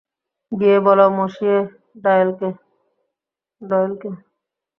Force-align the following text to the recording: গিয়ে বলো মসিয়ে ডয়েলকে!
গিয়ে 0.51 0.77
বলো 0.85 1.05
মসিয়ে 1.17 1.57
ডয়েলকে! 2.03 2.49